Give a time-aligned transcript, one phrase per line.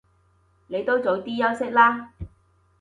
[0.65, 2.11] 你都早啲休息啦